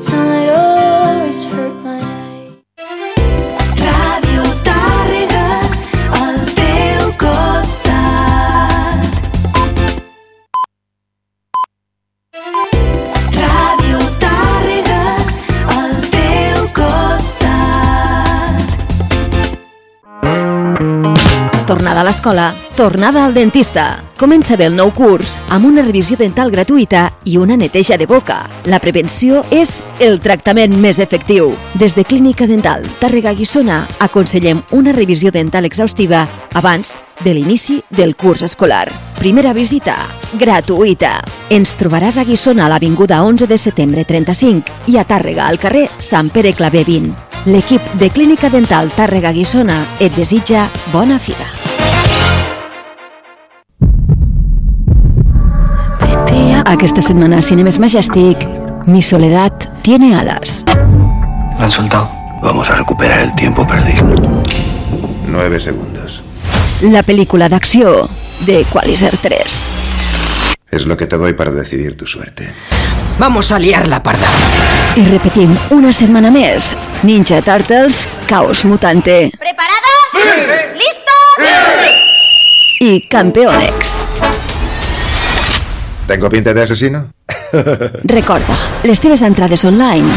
[0.00, 0.35] 算了。
[21.96, 24.02] A l'escola, tornada al dentista.
[24.20, 28.42] Comença bé el nou curs amb una revisió dental gratuïta i una neteja de boca.
[28.68, 31.54] La prevenció és el tractament més efectiu.
[31.80, 38.12] Des de Clínica Dental Tàrrega Guissona aconsellem una revisió dental exhaustiva abans de l'inici del
[38.14, 38.90] curs escolar.
[39.16, 39.96] Primera visita
[40.36, 41.22] gratuïta.
[41.48, 45.88] Ens trobaràs a Guissona a l'Avinguda 11 de setembre 35 i a Tàrrega al carrer
[45.96, 47.48] Sant Pere Clavé 20.
[47.48, 51.65] L'equip de Clínica Dental Tàrrega Guissona et desitja bona figa.
[56.66, 58.38] Aquesta setmana a Cinemes Majestic,
[58.86, 59.52] Mi soledad
[59.82, 60.64] tiene alas.
[61.58, 62.10] Me han soltado.
[62.42, 64.04] Vamos a recuperar el tiempo perdido.
[65.26, 66.22] Nueve segundos.
[66.82, 68.08] La pel·lícula d'acció
[68.46, 69.70] de Qualiser 3.
[70.70, 72.52] Es lo que te doy para decidir tu suerte.
[73.18, 74.28] Vamos a liar la parda.
[74.96, 76.76] I repetim una setmana més.
[77.02, 80.72] Ninja Turtles, Caos Mutante ¿Preparados?
[80.74, 81.92] ¿Listos?
[82.80, 83.95] i Campeonex.
[86.06, 87.10] ¿Tengo pinta de asesino?
[88.04, 90.08] Recorda, les teves entrades online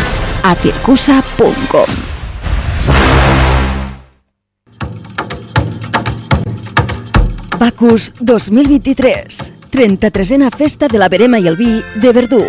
[0.44, 1.86] a circusa.com.
[7.60, 9.54] Bacus 2023.
[9.72, 12.44] 33a Festa de la Verema i el Vi de Verdú.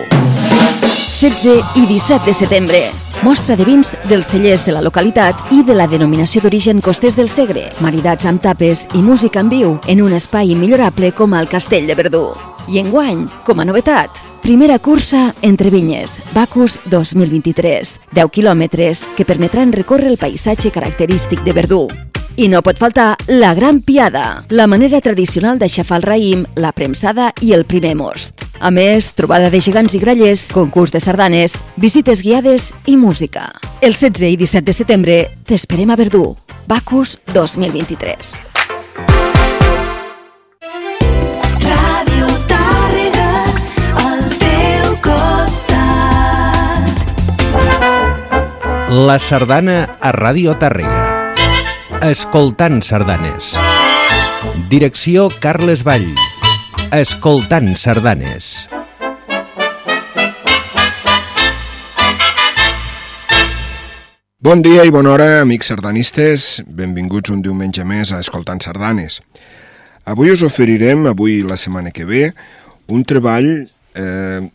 [1.21, 2.83] 16 i 17 de setembre.
[3.23, 7.29] Mostra de vins dels cellers de la localitat i de la denominació d'origen Costers del
[7.29, 11.91] Segre, maridats amb tapes i música en viu en un espai millorable com el Castell
[11.91, 12.25] de Verdú.
[12.71, 19.73] I enguany, com a novetat, primera cursa entre vinyes, Bacus 2023, 10 quilòmetres que permetran
[19.75, 21.81] recórrer el paisatge característic de Verdú.
[22.39, 27.33] I no pot faltar la Gran Piada, la manera tradicional d'aixafar el raïm, la premsada
[27.43, 28.47] i el primer most.
[28.61, 33.49] A més, trobada de gegants i grallers, concurs de sardanes, visites guiades i música.
[33.83, 36.37] El 16 i 17 de setembre t'esperem a Verdú.
[36.71, 38.50] Bacus 2023.
[48.91, 51.35] La sardana a Ràdio Tàrrega.
[52.03, 53.53] Escoltant sardanes.
[54.67, 56.09] Direcció Carles Vall.
[56.99, 58.49] Escoltant sardanes.
[64.43, 66.49] Bon dia i bona hora, amics sardanistes.
[66.67, 69.21] Benvinguts un diumenge més a Escoltant Sardanes.
[70.03, 72.33] Avui us oferirem, avui la setmana que ve,
[72.91, 73.53] un treball
[73.95, 74.51] eh,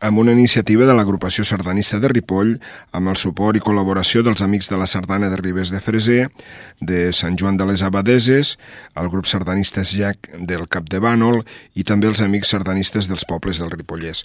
[0.00, 2.54] amb una iniciativa de l'agrupació sardanista de Ripoll
[2.96, 6.30] amb el suport i col·laboració dels amics de la sardana de Ribes de Freser,
[6.80, 8.56] de Sant Joan de les Abadeses,
[8.96, 11.44] el grup sardanista Jac del Cap de Bànol
[11.76, 14.24] i també els amics sardanistes dels pobles del Ripollès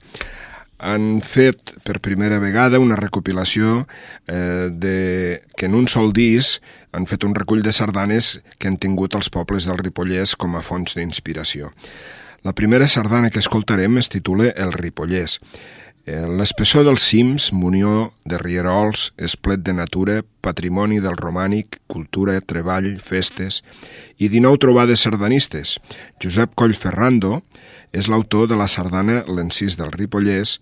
[0.78, 3.86] han fet per primera vegada una recopilació
[4.28, 8.78] eh, de, que en un sol disc han fet un recull de sardanes que han
[8.78, 11.72] tingut els pobles del Ripollès com a fonts d'inspiració.
[12.46, 15.40] La primera sardana que escoltarem es titula El Ripollès.
[16.06, 23.00] Eh, L'espessor dels cims, munió de rierols, esplet de natura, patrimoni del romànic, cultura, treball,
[23.02, 23.64] festes
[24.22, 25.80] i 19 trobades sardanistes.
[26.22, 27.42] Josep Coll Ferrando
[27.90, 30.60] és l'autor de la sardana L'encís del Ripollès,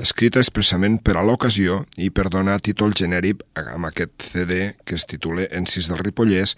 [0.00, 5.04] escrita expressament per a l'ocasió i per donar títol genèric amb aquest CD que es
[5.04, 6.56] titula Encís del Ripollès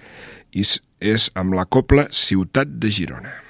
[0.54, 0.62] i
[1.02, 3.41] és amb la copla Ciutat de Girona.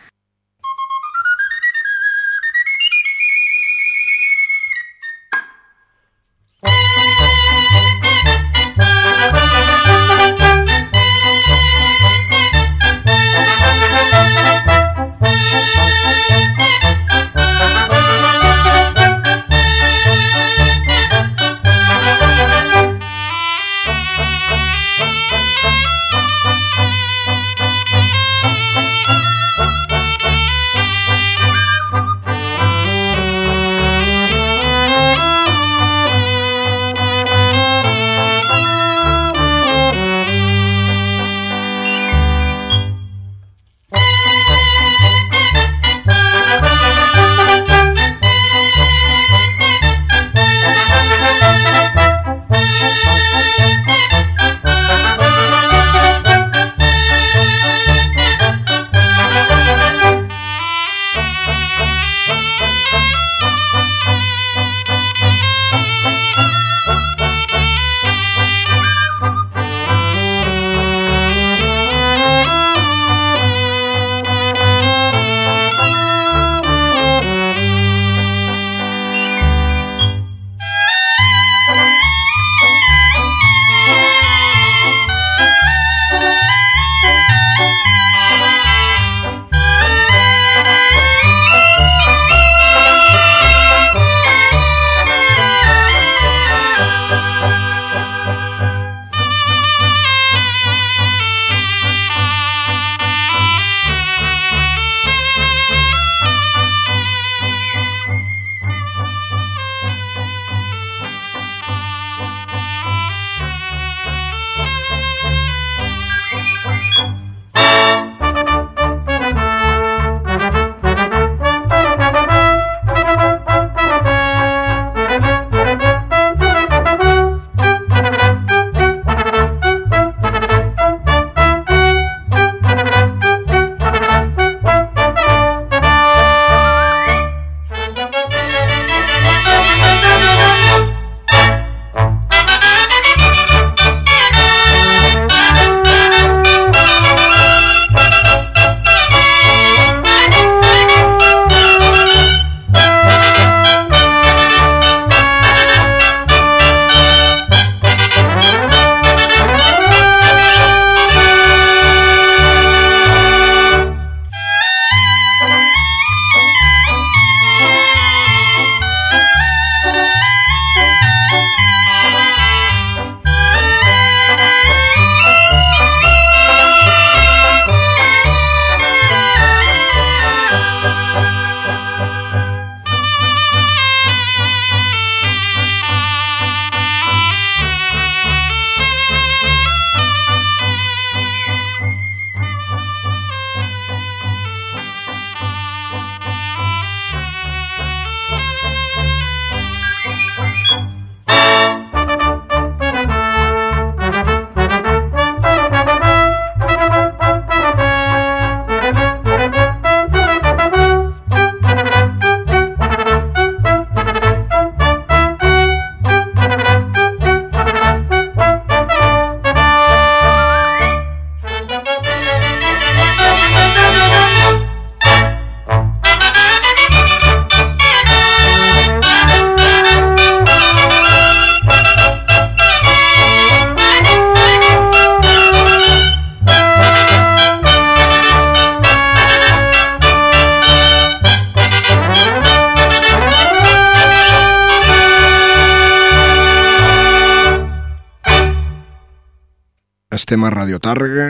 [250.33, 251.25] Estem a Radio Tàrrega,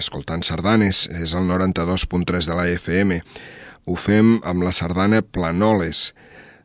[0.00, 3.18] escoltant sardanes, és el 92.3 de la FM.
[3.84, 6.14] Ho fem amb la sardana Planoles.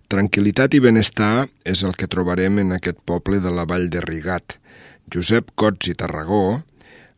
[0.07, 4.55] Tranquilitat i benestar és el que trobarem en aquest poble de la Vall de Rigat.
[5.11, 6.61] Josep Cots i Tarragó,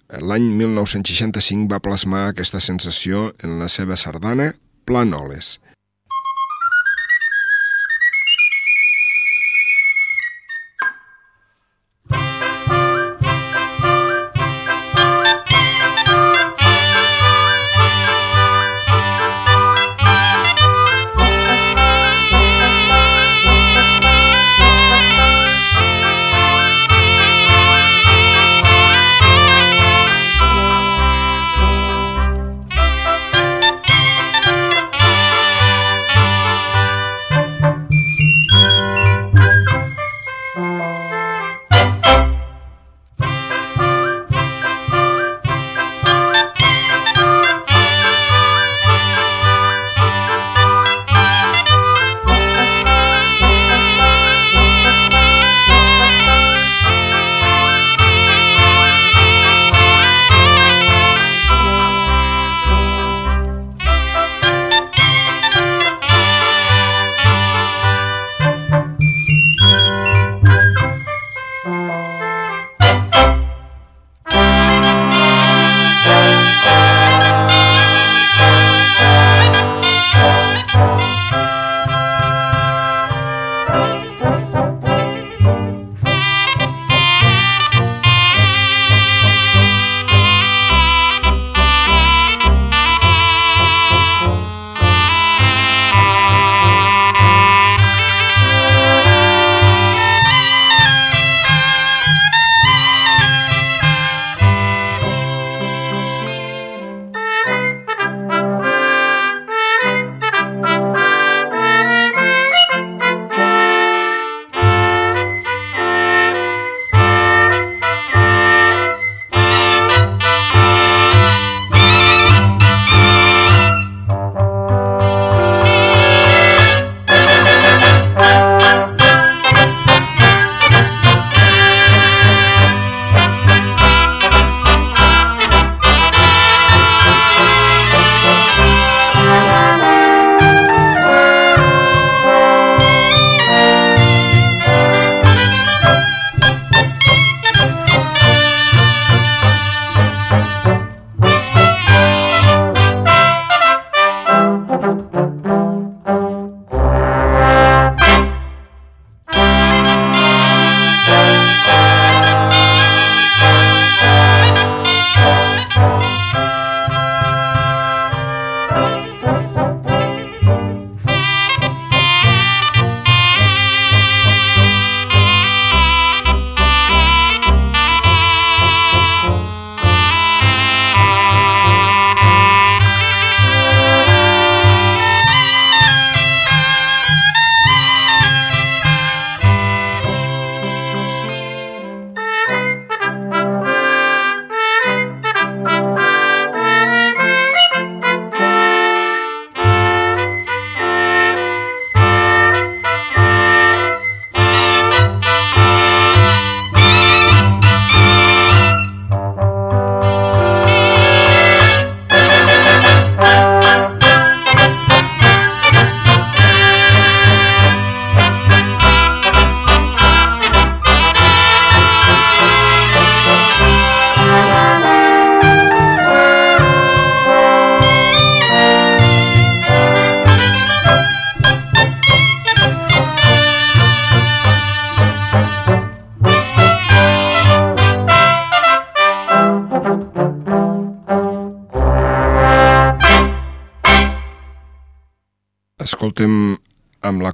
[0.10, 4.56] l'any 1965 va plasmar aquesta sensació en la seva sardana
[4.90, 5.60] Planoles.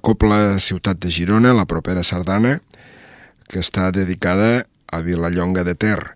[0.10, 2.62] Amb la Copla Ciutat de Girona, la propera sardana,
[3.48, 6.16] que està dedicada a Vilallonga de Ter.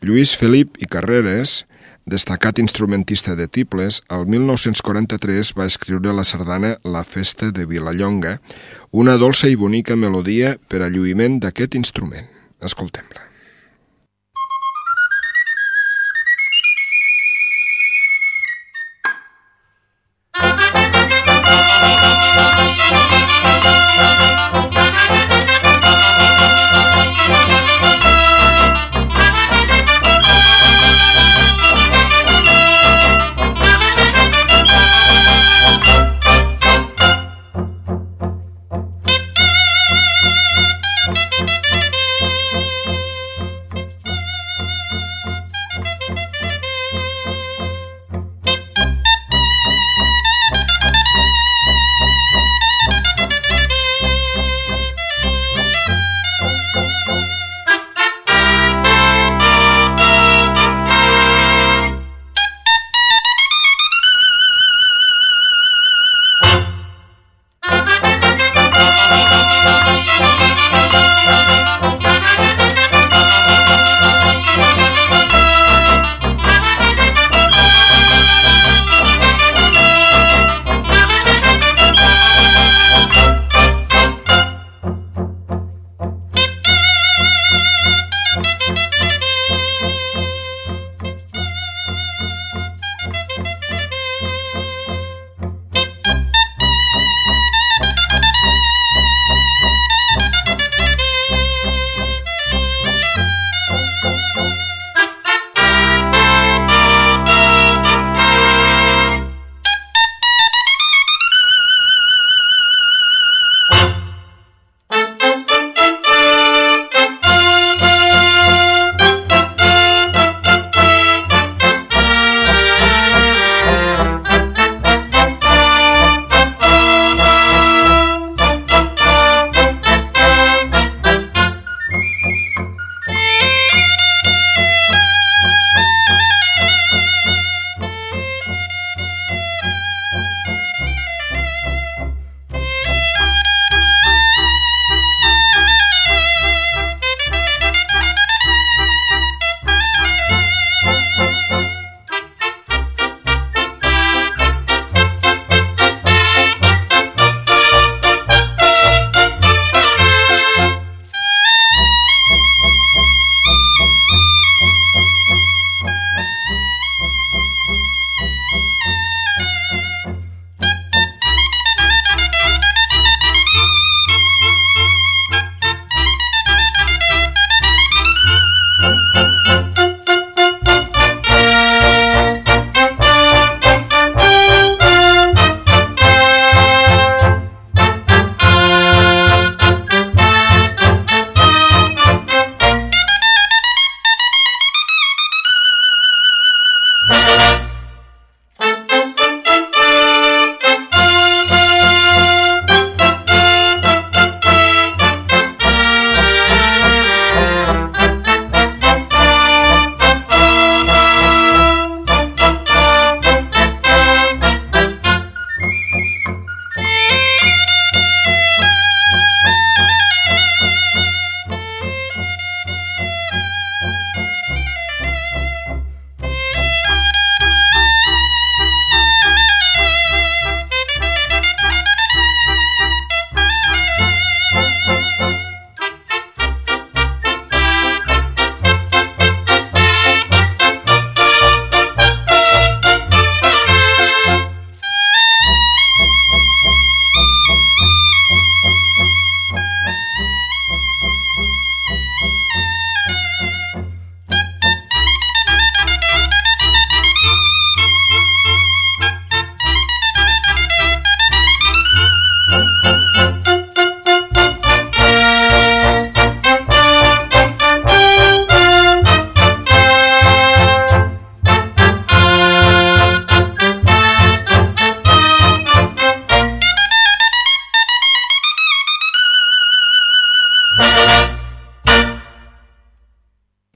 [0.00, 1.66] Lluís Felip i Carreres,
[2.06, 8.40] destacat instrumentista de tibles, el 1943 va escriure la sardana La Festa de Vilallonga,
[8.92, 12.28] una dolça i bonica melodia per a lluïment d'aquest instrument.
[12.60, 13.21] Escoltem-la.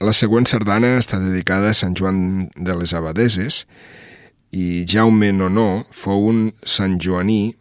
[0.07, 2.19] La següent sardana està dedicada a Sant Joan
[2.55, 3.65] de les Abadeses
[4.55, 7.57] i Jaume Nonó fou un Sant Joaní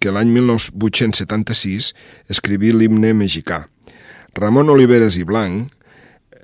[0.00, 1.90] que l'any 1876
[2.32, 3.66] escriví l'himne mexicà.
[4.38, 5.68] Ramon Oliveres i Blanc,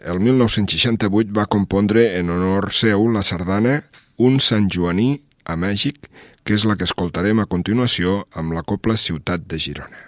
[0.05, 3.79] el 1968 va compondre en honor seu la sardana
[4.19, 5.15] Un Sant Joaní
[5.47, 6.11] a Mèxic,
[6.45, 10.08] que és la que escoltarem a continuació amb la Copla Ciutat de Girona.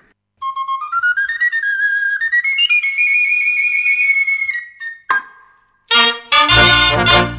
[6.91, 7.30] Escoltarem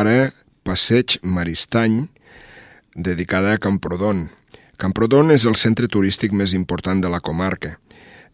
[0.00, 0.32] ara
[0.64, 2.08] Passeig Maristany,
[2.94, 4.28] dedicada a Camprodon.
[4.80, 7.76] Camprodon és el centre turístic més important de la comarca.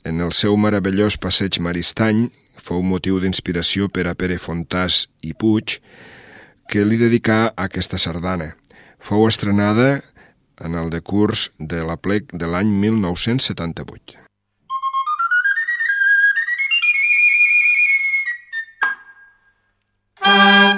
[0.06, 2.28] En el seu meravellós passeig Maristany
[2.62, 5.80] fou motiu d'inspiració per a Pere Fontàs i Puig,
[6.70, 8.52] que li dedicà aquesta sardana.
[9.02, 10.04] Fou estrenada
[10.62, 14.22] en el decurs de la plec de l'any 1978.
[20.26, 20.75] Thank you.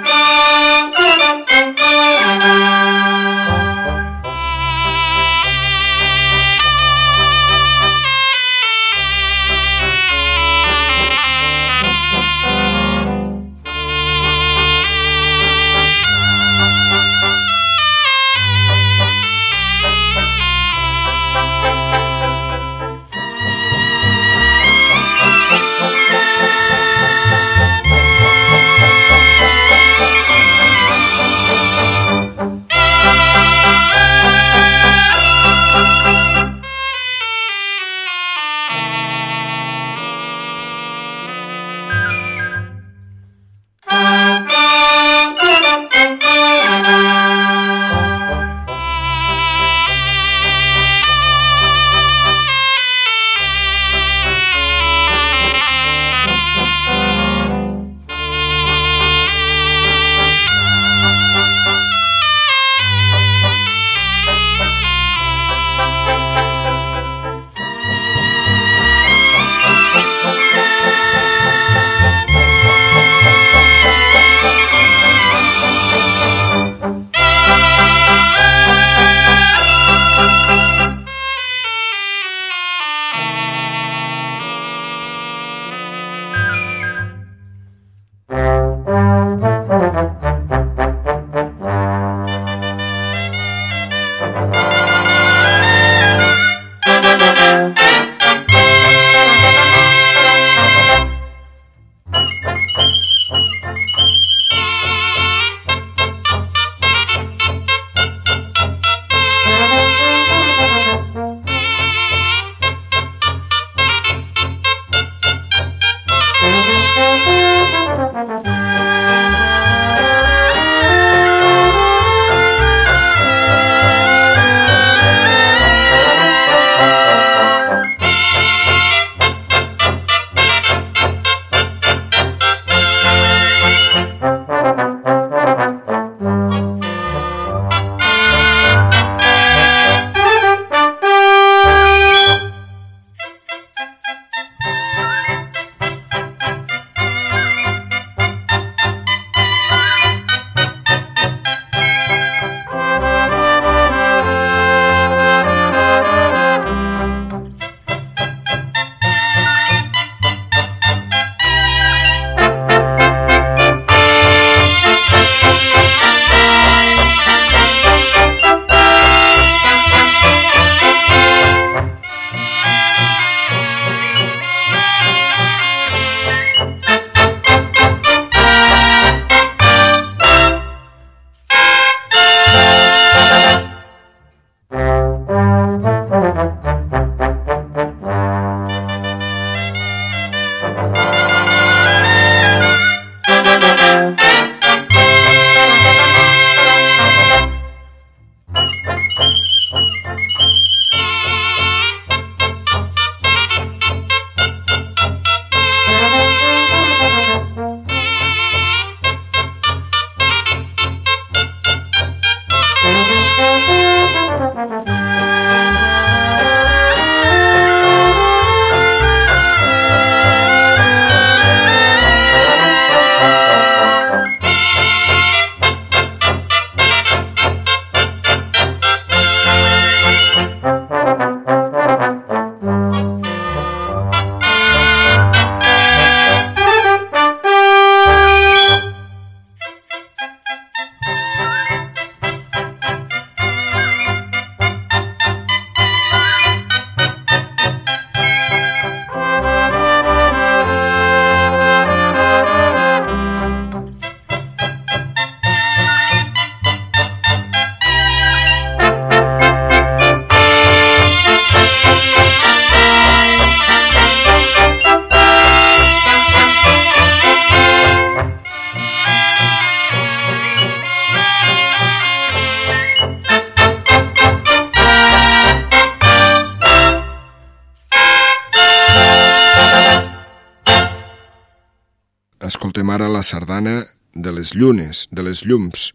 [283.28, 283.82] Sardana
[284.14, 285.92] de les llunes, de les llums.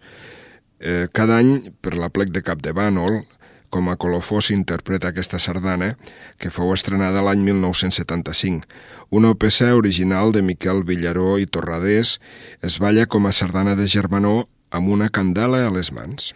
[0.79, 3.23] Eh, cada any, per la plec de Cap de Bànol,
[3.73, 5.95] com a colofó s'interpreta aquesta sardana,
[6.37, 8.69] que fou estrenada l'any 1975.
[9.09, 12.19] Una peça original de Miquel Villaró i Torradés
[12.61, 16.33] es balla com a sardana de germanor amb una candela a les mans.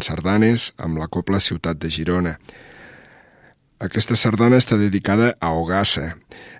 [0.00, 2.38] Escoltant sardanes amb la Copla Ciutat de Girona.
[3.80, 6.16] Aquesta sardana està dedicada a Ogassa,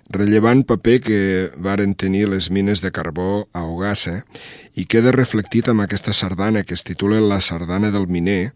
[0.09, 4.23] rellevant paper que varen tenir les mines de carbó a Ogassa
[4.75, 8.53] i queda reflectit amb aquesta sardana que es titula La sardana del miner,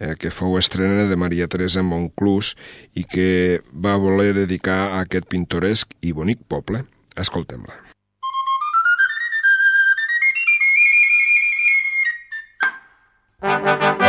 [0.00, 2.56] eh, que fou estrena de Maria Teresa Monclús
[2.94, 6.84] i que va voler dedicar a aquest pintoresc i bonic poble.
[7.16, 7.90] Escoltem-la.
[13.42, 13.99] Esteu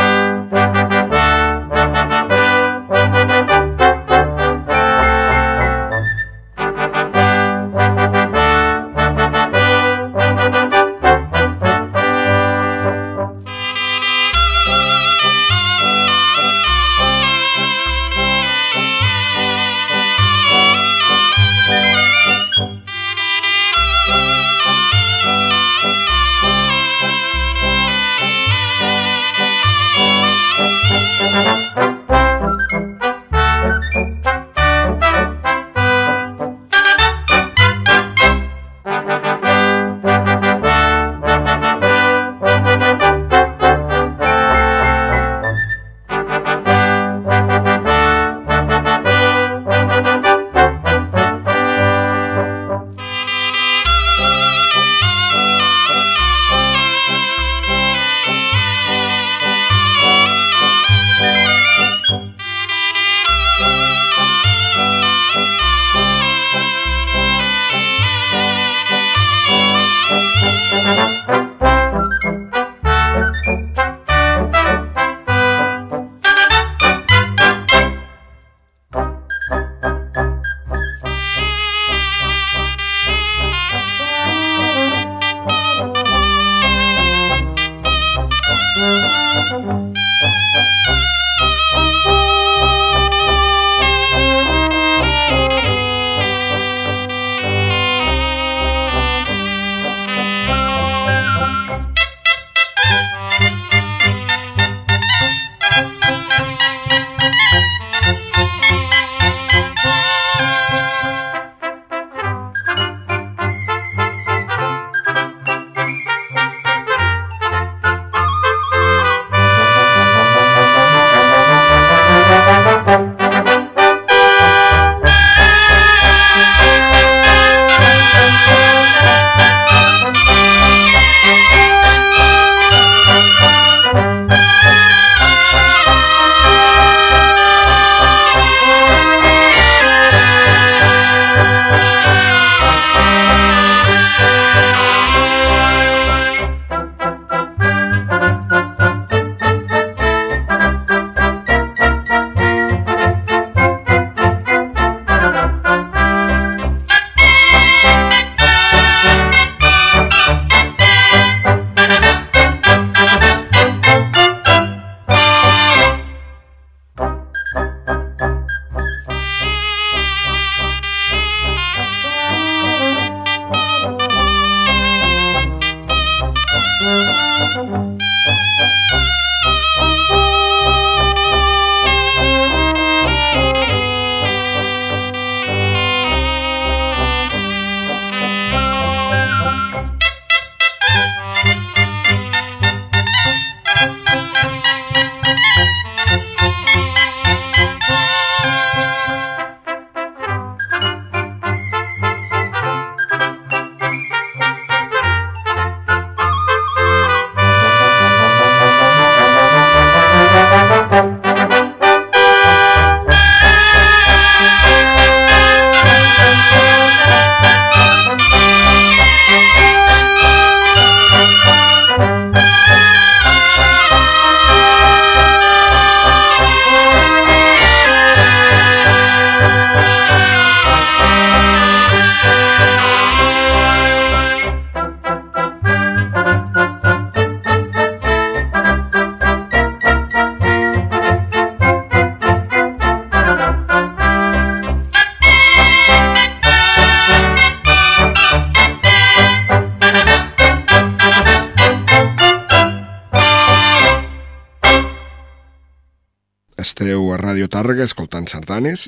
[257.61, 258.87] Tàrrega escoltant sardanes,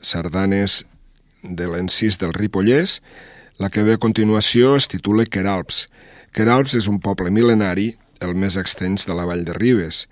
[0.00, 0.78] sardanes
[1.44, 3.02] de l'encís del Ripollès.
[3.60, 5.82] La que ve a continuació es titula Queralps,
[6.32, 7.90] Queralbs és un poble mil·lenari,
[8.24, 10.06] el més extens de la vall de Ribes,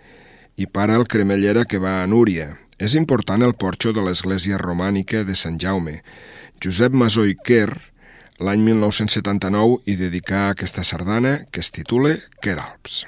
[0.61, 2.51] i para el cremellera que va a Núria.
[2.77, 6.03] És important el porxo de l'església romànica de Sant Jaume.
[6.61, 7.71] Josep Masó i Quer,
[8.45, 13.07] l'any 1979, hi dedicà aquesta sardana que es titula Queralbs.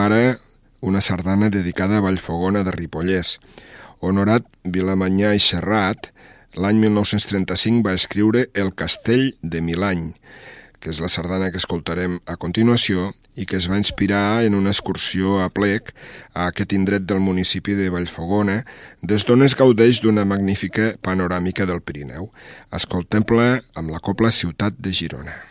[0.00, 0.40] Ara
[0.80, 3.34] una sardana dedicada a Vallfogona de Ripollès.
[4.00, 6.08] Honorat Vilamanyà i Serrat,
[6.56, 10.06] l'any 1935 va escriure El castell de Milany,
[10.80, 14.72] que és la sardana que escoltarem a continuació i que es va inspirar en una
[14.72, 15.92] excursió a plec
[16.32, 18.62] a aquest indret del municipi de Vallfogona,
[19.04, 22.32] des d'on es gaudeix d'una magnífica panoràmica del Pirineu.
[22.72, 25.49] Escoltem-la amb la copla Ciutat de Girona.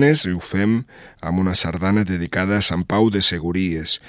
[0.00, 0.84] Sardanes i ho fem
[1.20, 4.00] amb una sardana dedicada a Sant Pau de Segúries.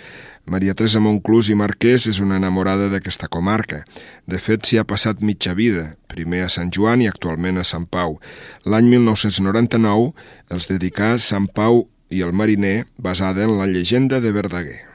[0.45, 3.83] Maria Teresa Monclús i Marquès és una enamorada d'aquesta comarca.
[4.25, 7.85] De fet, s'hi ha passat mitja vida, primer a Sant Joan i actualment a Sant
[7.85, 8.19] Pau.
[8.65, 10.13] L'any 1999
[10.49, 14.90] els dedicà Sant Pau i el mariner, basada en la llegenda de Verdaguer.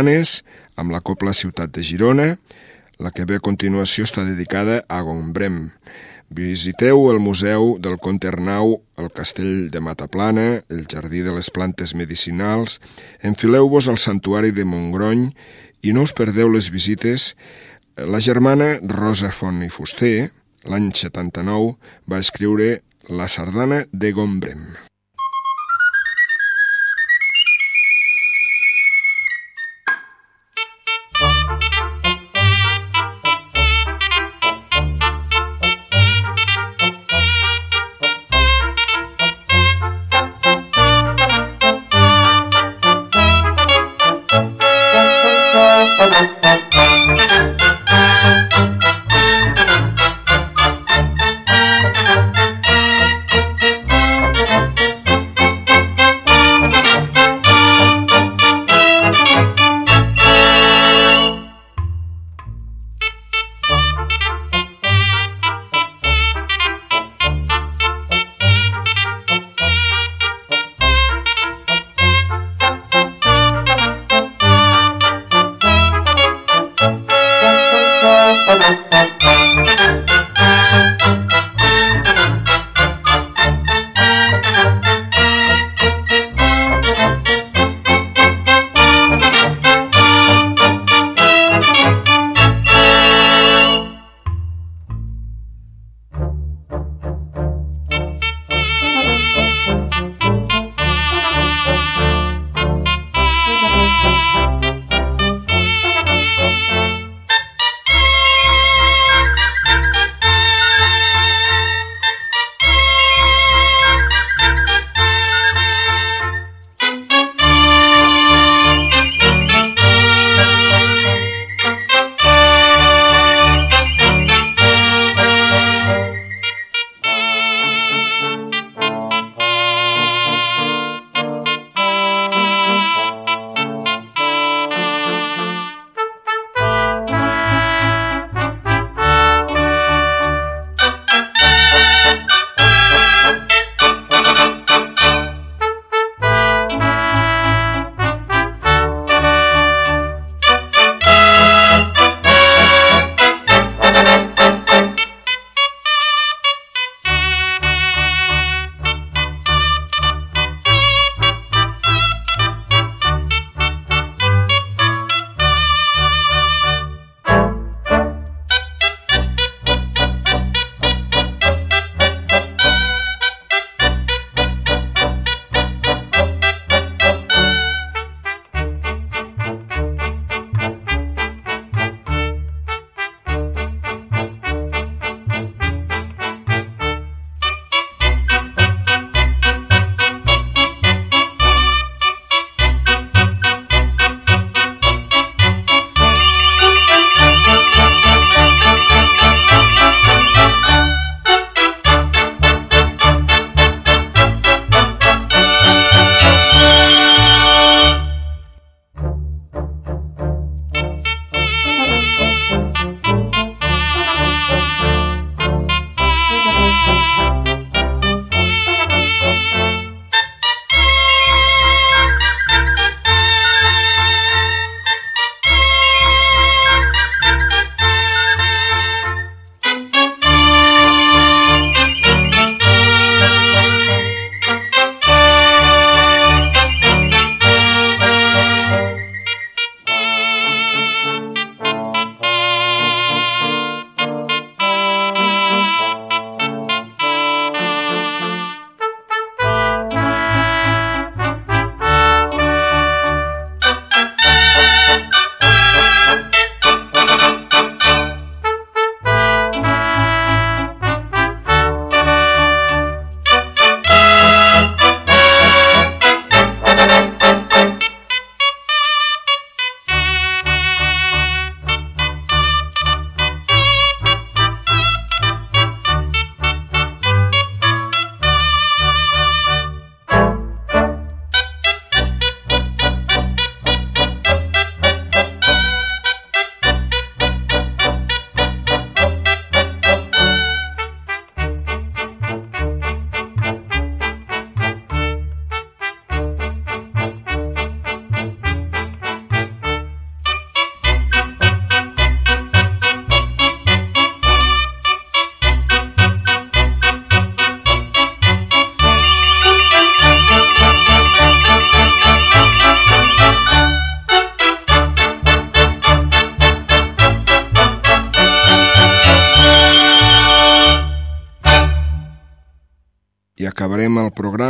[0.00, 0.42] Sardanes
[0.76, 2.38] amb la Copla Ciutat de Girona.
[2.98, 5.70] La que ve a continuació està dedicada a Gombrem.
[6.30, 11.94] Visiteu el Museu del Comte Arnau, el Castell de Mataplana, el Jardí de les Plantes
[11.94, 12.80] Medicinals,
[13.22, 15.32] enfileu-vos al Santuari de Montgrony
[15.82, 17.34] i no us perdeu les visites.
[17.96, 20.30] La germana Rosa Font i Fuster,
[20.64, 21.74] l'any 79,
[22.08, 22.78] va escriure
[23.08, 24.89] la sardana de Gombrem.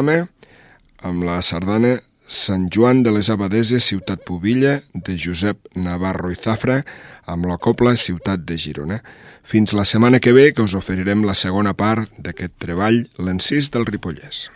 [0.00, 0.28] Programa
[1.02, 1.98] amb la sardana
[2.30, 6.84] Sant Joan de les Abadeses, Ciutat Pubilla, de Josep Navarro i Zafra,
[7.26, 9.00] amb la Copla Ciutat de Girona.
[9.42, 13.88] Fins la setmana que ve, que us oferirem la segona part d'aquest treball, l'encís del
[13.88, 14.46] Ripollès.